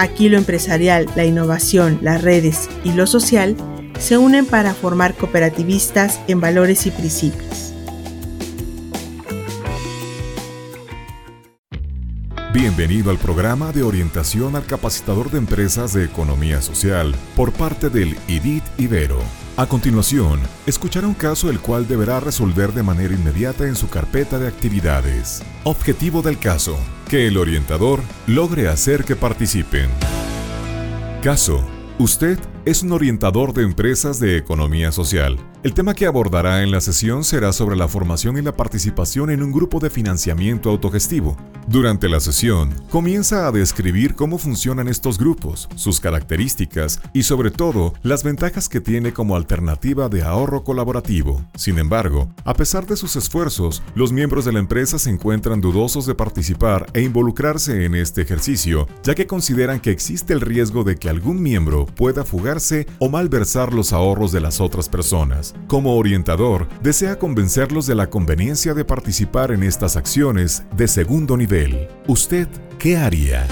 Aquí 0.00 0.30
lo 0.30 0.38
empresarial, 0.38 1.10
la 1.14 1.26
innovación, 1.26 1.98
las 2.00 2.22
redes 2.22 2.70
y 2.84 2.92
lo 2.94 3.06
social 3.06 3.54
se 3.98 4.16
unen 4.16 4.46
para 4.46 4.72
formar 4.72 5.12
cooperativistas 5.14 6.18
en 6.26 6.40
valores 6.40 6.86
y 6.86 6.90
principios. 6.90 7.69
Bienvenido 12.52 13.12
al 13.12 13.18
programa 13.18 13.70
de 13.70 13.84
orientación 13.84 14.56
al 14.56 14.66
capacitador 14.66 15.30
de 15.30 15.38
empresas 15.38 15.92
de 15.92 16.04
economía 16.04 16.60
social 16.60 17.14
por 17.36 17.52
parte 17.52 17.90
del 17.90 18.16
IDIT 18.26 18.64
Ibero. 18.76 19.20
A 19.56 19.66
continuación, 19.66 20.40
escuchará 20.66 21.06
un 21.06 21.14
caso 21.14 21.48
el 21.48 21.60
cual 21.60 21.86
deberá 21.86 22.18
resolver 22.18 22.72
de 22.72 22.82
manera 22.82 23.14
inmediata 23.14 23.68
en 23.68 23.76
su 23.76 23.88
carpeta 23.88 24.40
de 24.40 24.48
actividades. 24.48 25.44
Objetivo 25.62 26.22
del 26.22 26.40
caso, 26.40 26.76
que 27.08 27.28
el 27.28 27.36
orientador 27.36 28.00
logre 28.26 28.66
hacer 28.66 29.04
que 29.04 29.14
participen. 29.14 29.88
Caso. 31.22 31.64
Usted 32.00 32.38
es 32.64 32.82
un 32.82 32.90
orientador 32.92 33.52
de 33.52 33.62
empresas 33.62 34.18
de 34.18 34.38
economía 34.38 34.90
social. 34.90 35.38
El 35.62 35.74
tema 35.74 35.92
que 35.92 36.06
abordará 36.06 36.62
en 36.62 36.70
la 36.70 36.80
sesión 36.80 37.22
será 37.22 37.52
sobre 37.52 37.76
la 37.76 37.86
formación 37.86 38.38
y 38.38 38.40
la 38.40 38.56
participación 38.56 39.28
en 39.28 39.42
un 39.42 39.52
grupo 39.52 39.78
de 39.78 39.90
financiamiento 39.90 40.70
autogestivo. 40.70 41.36
Durante 41.68 42.08
la 42.08 42.18
sesión, 42.18 42.74
comienza 42.88 43.46
a 43.46 43.52
describir 43.52 44.14
cómo 44.14 44.38
funcionan 44.38 44.88
estos 44.88 45.18
grupos, 45.18 45.68
sus 45.74 46.00
características 46.00 47.02
y 47.12 47.24
sobre 47.24 47.50
todo 47.50 47.92
las 48.02 48.24
ventajas 48.24 48.70
que 48.70 48.80
tiene 48.80 49.12
como 49.12 49.36
alternativa 49.36 50.08
de 50.08 50.22
ahorro 50.22 50.64
colaborativo. 50.64 51.44
Sin 51.56 51.78
embargo, 51.78 52.30
a 52.44 52.54
pesar 52.54 52.86
de 52.86 52.96
sus 52.96 53.14
esfuerzos, 53.16 53.82
los 53.94 54.12
miembros 54.12 54.46
de 54.46 54.52
la 54.52 54.60
empresa 54.60 54.98
se 54.98 55.10
encuentran 55.10 55.60
dudosos 55.60 56.06
de 56.06 56.14
participar 56.14 56.86
e 56.94 57.02
involucrarse 57.02 57.84
en 57.84 57.94
este 57.94 58.22
ejercicio, 58.22 58.88
ya 59.02 59.14
que 59.14 59.26
consideran 59.26 59.78
que 59.78 59.90
existe 59.90 60.32
el 60.32 60.40
riesgo 60.40 60.84
de 60.84 60.96
que 60.96 61.10
algún 61.10 61.42
miembro 61.42 61.84
pueda 61.84 62.24
fugarse 62.24 62.86
o 62.98 63.10
malversar 63.10 63.74
los 63.74 63.92
ahorros 63.92 64.32
de 64.32 64.40
las 64.40 64.62
otras 64.62 64.88
personas. 64.88 65.49
Como 65.66 65.96
orientador, 65.96 66.68
desea 66.82 67.18
convencerlos 67.18 67.86
de 67.86 67.94
la 67.94 68.10
conveniencia 68.10 68.74
de 68.74 68.84
participar 68.84 69.52
en 69.52 69.62
estas 69.62 69.96
acciones 69.96 70.64
de 70.76 70.88
segundo 70.88 71.36
nivel. 71.36 71.88
¿Usted 72.06 72.48
qué 72.78 72.96
haría? 72.96 73.46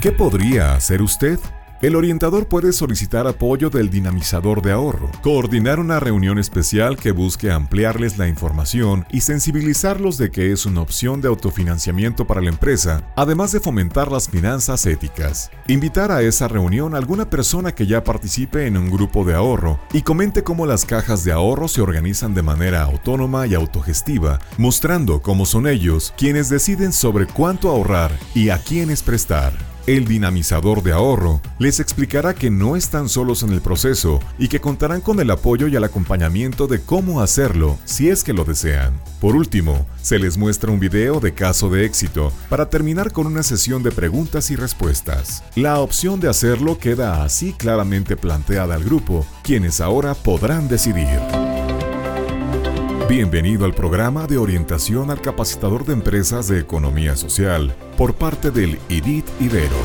¿Qué 0.00 0.12
podría 0.12 0.74
hacer 0.74 1.02
usted? 1.02 1.40
El 1.82 1.94
orientador 1.94 2.48
puede 2.48 2.72
solicitar 2.72 3.26
apoyo 3.26 3.68
del 3.68 3.90
dinamizador 3.90 4.62
de 4.62 4.72
ahorro, 4.72 5.10
coordinar 5.22 5.78
una 5.78 6.00
reunión 6.00 6.38
especial 6.38 6.96
que 6.96 7.12
busque 7.12 7.50
ampliarles 7.50 8.16
la 8.16 8.28
información 8.28 9.04
y 9.10 9.20
sensibilizarlos 9.20 10.16
de 10.16 10.30
que 10.30 10.52
es 10.52 10.64
una 10.64 10.80
opción 10.80 11.20
de 11.20 11.28
autofinanciamiento 11.28 12.26
para 12.26 12.40
la 12.40 12.48
empresa, 12.48 13.02
además 13.14 13.52
de 13.52 13.60
fomentar 13.60 14.10
las 14.10 14.30
finanzas 14.30 14.86
éticas. 14.86 15.50
Invitar 15.68 16.10
a 16.10 16.22
esa 16.22 16.48
reunión 16.48 16.94
a 16.94 16.98
alguna 16.98 17.28
persona 17.28 17.74
que 17.74 17.86
ya 17.86 18.02
participe 18.02 18.66
en 18.66 18.78
un 18.78 18.90
grupo 18.90 19.26
de 19.26 19.34
ahorro 19.34 19.78
y 19.92 20.00
comente 20.00 20.42
cómo 20.42 20.64
las 20.64 20.86
cajas 20.86 21.24
de 21.24 21.32
ahorro 21.32 21.68
se 21.68 21.82
organizan 21.82 22.32
de 22.32 22.42
manera 22.42 22.84
autónoma 22.84 23.46
y 23.46 23.54
autogestiva, 23.54 24.38
mostrando 24.56 25.20
cómo 25.20 25.44
son 25.44 25.66
ellos 25.66 26.14
quienes 26.16 26.48
deciden 26.48 26.94
sobre 26.94 27.26
cuánto 27.26 27.68
ahorrar 27.68 28.18
y 28.34 28.48
a 28.48 28.56
quiénes 28.56 29.02
prestar. 29.02 29.75
El 29.86 30.04
dinamizador 30.04 30.82
de 30.82 30.92
ahorro 30.92 31.40
les 31.60 31.78
explicará 31.78 32.34
que 32.34 32.50
no 32.50 32.74
están 32.74 33.08
solos 33.08 33.44
en 33.44 33.52
el 33.52 33.60
proceso 33.60 34.18
y 34.36 34.48
que 34.48 34.60
contarán 34.60 35.00
con 35.00 35.20
el 35.20 35.30
apoyo 35.30 35.68
y 35.68 35.76
el 35.76 35.84
acompañamiento 35.84 36.66
de 36.66 36.80
cómo 36.80 37.20
hacerlo 37.20 37.78
si 37.84 38.08
es 38.08 38.24
que 38.24 38.32
lo 38.32 38.44
desean. 38.44 39.00
Por 39.20 39.36
último, 39.36 39.86
se 40.02 40.18
les 40.18 40.36
muestra 40.38 40.72
un 40.72 40.80
video 40.80 41.20
de 41.20 41.34
caso 41.34 41.70
de 41.70 41.84
éxito 41.84 42.32
para 42.48 42.68
terminar 42.68 43.12
con 43.12 43.28
una 43.28 43.44
sesión 43.44 43.84
de 43.84 43.92
preguntas 43.92 44.50
y 44.50 44.56
respuestas. 44.56 45.44
La 45.54 45.78
opción 45.78 46.18
de 46.18 46.30
hacerlo 46.30 46.78
queda 46.78 47.22
así 47.22 47.52
claramente 47.52 48.16
planteada 48.16 48.74
al 48.74 48.82
grupo, 48.82 49.24
quienes 49.44 49.80
ahora 49.80 50.14
podrán 50.14 50.66
decidir. 50.66 51.20
Bienvenido 53.08 53.64
al 53.66 53.72
programa 53.72 54.26
de 54.26 54.36
orientación 54.36 55.12
al 55.12 55.20
capacitador 55.20 55.84
de 55.86 55.92
empresas 55.92 56.48
de 56.48 56.58
economía 56.58 57.14
social 57.14 57.72
por 57.96 58.16
parte 58.16 58.50
del 58.50 58.80
IDIT 58.88 59.24
Ibero. 59.38 59.76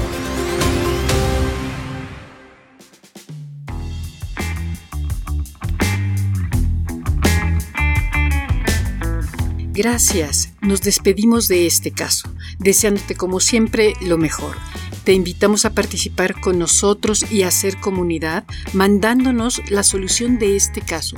Gracias, 9.72 10.54
nos 10.62 10.82
despedimos 10.82 11.48
de 11.48 11.68
este 11.68 11.92
caso, 11.92 12.28
deseándote 12.58 13.14
como 13.14 13.40
siempre 13.40 13.94
lo 14.02 14.18
mejor. 14.18 14.56
Te 15.04 15.14
invitamos 15.14 15.66
a 15.66 15.76
participar 15.76 16.42
con 16.42 16.58
nosotros 16.58 17.32
y 17.32 17.44
a 17.44 17.50
hacer 17.50 17.80
comunidad 17.80 18.46
mandándonos 18.74 19.62
la 19.70 19.84
solución 19.84 20.40
de 20.40 20.56
este 20.56 20.82
caso. 20.82 21.18